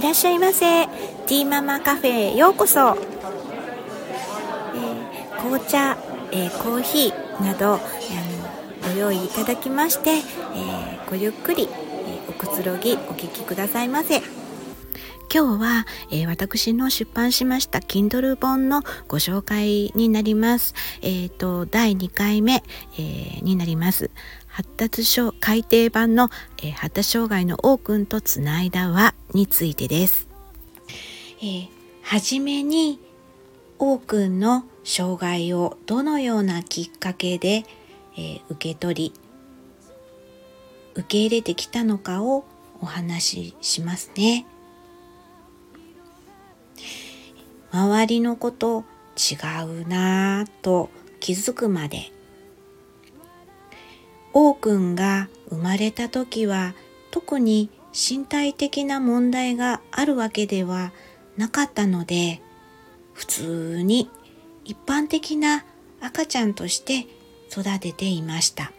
[0.00, 5.98] いらっしゃいませティーママカフェへようこそ、えー、紅茶、
[6.32, 7.80] えー、コーヒーなどあの
[8.94, 14.22] ご用意いただきまして、えー、ごゆっくり、えおくつろぎお聞きくださいませ
[15.32, 20.74] 今日は、えー、私の出版しました Kindle 本のご紹介になります。
[21.02, 22.64] えっ、ー、と、第2回目、
[22.98, 24.10] えー、になります。
[24.50, 26.28] 発達症改訂版の、
[26.62, 30.28] え発達障害の王くんとつないだ輪についてです。
[31.40, 31.68] えー、
[32.02, 33.00] はじめに、
[33.78, 37.64] 王くんの障害をどのようなきっかけで、
[38.18, 39.12] え受け取り、
[40.94, 42.44] 受け入れてきたのかを
[42.80, 44.46] お話ししますね。
[47.72, 48.84] 周りのこと
[49.16, 52.10] 違うなぁと気づくまで
[54.32, 56.74] 王くんが生まれた時は
[57.10, 60.92] 特に身体的な問題があるわけでは
[61.36, 62.40] なかったので
[63.12, 64.08] 普通に
[64.64, 65.64] 一般的な
[66.00, 67.06] 赤ちゃんとして
[67.50, 68.72] 育てていました、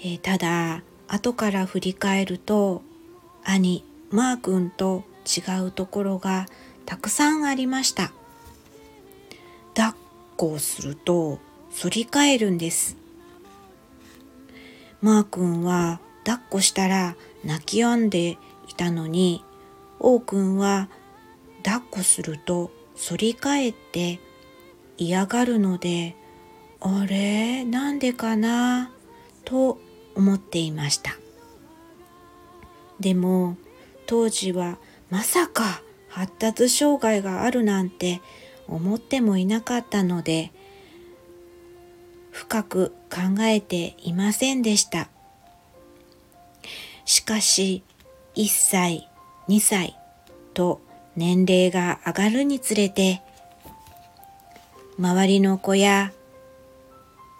[0.00, 2.82] えー、ただ後から振り返ると
[3.44, 6.46] 兄マー君と違うところが
[6.84, 8.12] たくさんありました。
[9.74, 9.94] 抱っ
[10.36, 11.38] こをすると
[11.82, 12.96] 反り返るんです。
[15.02, 19.44] マー君は抱っこしたら泣き止んでいたのに、
[20.00, 20.88] 王君は
[21.62, 22.70] 抱っこすると
[23.08, 24.20] 反り返って
[24.96, 26.16] 嫌がるので、
[26.80, 27.64] あれ？
[27.64, 28.90] なんでかな？
[29.44, 29.78] と
[30.14, 31.16] 思っていました。
[32.98, 33.56] でも
[34.06, 34.78] 当時は
[35.10, 38.20] まさか発達障害があるなんて
[38.66, 40.50] 思ってもいなかったので
[42.36, 45.08] 深く考えていませんでした
[47.06, 47.82] しかし
[48.34, 49.08] 1歳
[49.48, 49.96] 2歳
[50.52, 50.82] と
[51.16, 53.22] 年齢が上がるにつれて
[54.98, 56.12] 周りの子や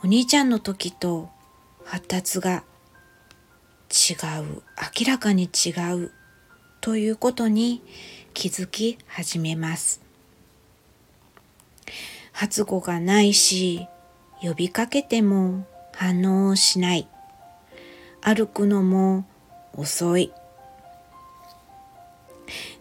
[0.02, 1.28] お兄ちゃんの時と
[1.84, 2.64] 発達が
[3.90, 4.62] 違う
[4.98, 6.10] 明らかに違う
[6.80, 7.82] ということに
[8.32, 10.00] 気づき始めます。
[12.32, 13.88] 発語がないし、
[14.42, 17.08] 呼びかけても反応しない。
[18.20, 19.24] 歩くのも
[19.74, 20.32] 遅い。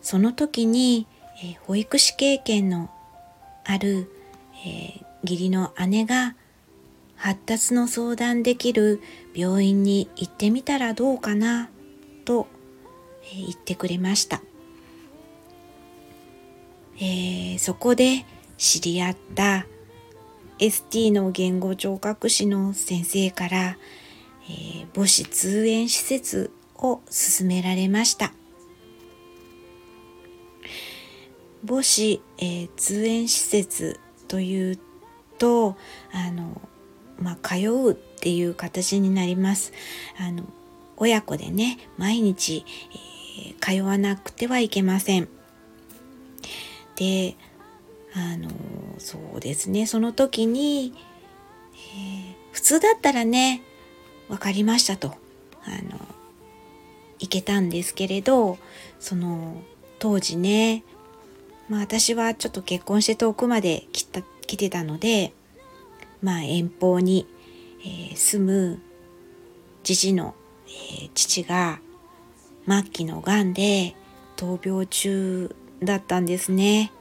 [0.02, 1.08] その時に、
[1.44, 2.90] えー、保育士経験の
[3.64, 4.12] ある、
[4.66, 6.36] えー、義理の姉が
[7.16, 9.02] 発達の相談できる
[9.34, 11.70] 病院に行ってみたらどうかな
[12.26, 12.48] と
[13.34, 14.42] 言ってくれました、
[16.98, 18.26] えー、そこで
[18.58, 19.66] 知り合った
[20.60, 23.78] ST の言語聴覚士の先生から、
[24.50, 28.34] えー、母子通園施設を勧められました
[31.68, 34.80] 母子、えー、通園施設という
[35.38, 35.76] と
[36.14, 36.62] あの、
[37.20, 39.74] まあ、通うっていう形になります
[40.20, 40.44] あの
[40.98, 42.66] 親子でね毎日、
[43.42, 45.28] え通わなくてはいけません。
[46.96, 47.36] で
[48.16, 48.50] あの
[48.98, 50.94] そうですねその時に、
[51.74, 53.62] えー、普通だったらね
[54.30, 55.10] 分かりましたと
[55.66, 56.00] あの
[57.20, 58.58] 行けたんですけれど
[59.00, 59.62] その
[60.00, 60.84] 当時ね
[61.68, 65.34] まあ私はちょっと結婚して遠くまで来た来てたので
[66.22, 67.28] まあ遠方に、
[67.82, 68.82] えー、住む
[69.84, 70.36] 父の、
[70.68, 71.80] えー、父が
[72.68, 73.96] 末期のがんで
[74.38, 76.92] 闘病中だったんですね。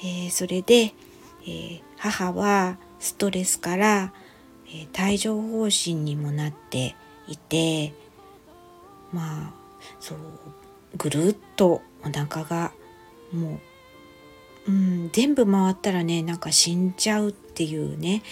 [0.00, 0.94] えー、それで、
[1.42, 4.12] えー、母はストレスから、
[4.66, 6.94] えー、帯状疱疹にもなって
[7.26, 7.92] いて
[9.12, 9.52] まあ
[10.00, 10.18] そう
[10.96, 12.72] ぐるっとお腹が
[13.32, 13.60] も
[14.66, 18.22] う、うん、全部回ったらねなんか死んじゃうっていうね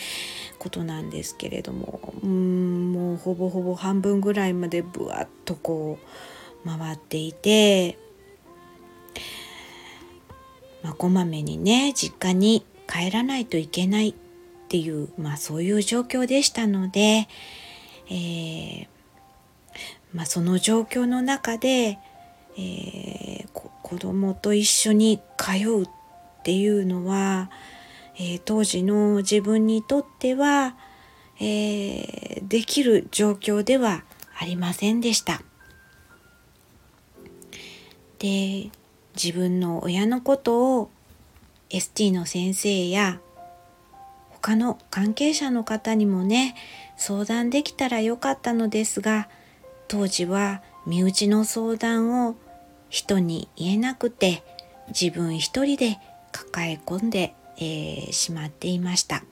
[0.59, 7.97] ことなんですけれどもうんもうほぼほぼ半分ぐらいまでぶわっとこう回っていて、
[10.87, 14.15] まあ、こまめにね実家に帰らないといけないっ
[14.69, 17.27] ていう、まあ、そういう状況でしたので、
[18.09, 18.87] えー
[20.15, 21.99] まあ、その状況の中で、
[22.57, 25.89] えー、子供と一緒に通うっ
[26.45, 27.51] ていうのは、
[28.15, 30.77] えー、当時の自分にとっては、
[31.41, 34.05] えー、できる状況では
[34.39, 35.43] ありませんでした。
[38.21, 38.71] で
[39.23, 40.91] 自分の親のことを
[41.71, 43.21] ST の先生や
[44.29, 46.55] 他の関係者の方にもね
[46.97, 49.29] 相談できたらよかったのですが
[49.89, 52.37] 当時は身内の相談を
[52.89, 54.45] 人に言えなくて
[54.89, 55.99] 自分一人で
[56.31, 59.25] 抱え込んで、えー、しまっていました。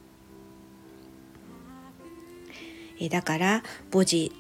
[3.01, 4.33] えだから母子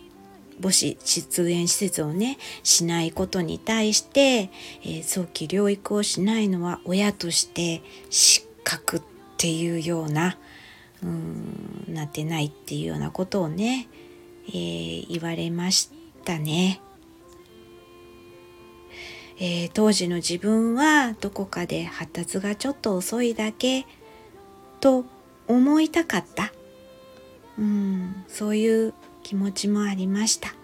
[0.60, 4.50] 母子出演施設をねしないことに対して、
[4.82, 9.02] えー、早期療育をしないのは親として失格っ
[9.36, 10.36] ていうような
[11.02, 13.88] うーんなってないっていうようなことをね、
[14.48, 15.90] えー、言われまし
[16.24, 16.80] たね。
[19.38, 23.84] えー、当時の自分はどこかで発達がちょっと遅いだけ
[24.80, 25.04] と
[25.48, 26.52] 思いたかった。
[27.58, 30.54] うんそういう気持ちもありました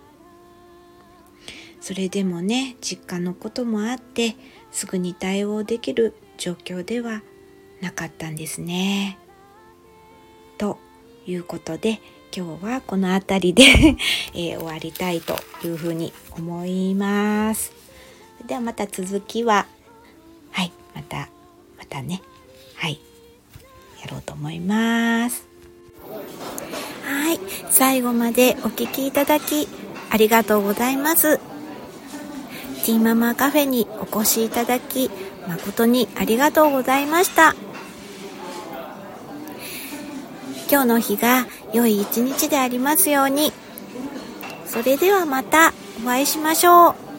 [1.81, 4.37] それでもね実家のこともあって
[4.71, 7.23] すぐに対応できる状況では
[7.81, 9.19] なかったんですね。
[10.59, 10.79] と
[11.27, 12.01] いうことで
[12.37, 13.63] 今日はこの辺りで
[14.35, 17.73] えー、終わりたいというふうに思います。
[18.47, 19.67] ではまた続きは
[20.53, 21.29] はいまた
[21.79, 22.23] またね
[22.77, 23.01] はい
[24.03, 25.50] やろうと思います。
[27.71, 29.69] 最後までお聴きいただき
[30.11, 31.39] ありがとうございます。
[32.85, 35.11] ティーママカフェにお越しいただき
[35.47, 37.55] 誠にありがとうございました。
[40.71, 43.53] 今日の日が良い一日でありますように。
[44.67, 45.73] それではまた
[46.05, 47.10] お会いしましょう。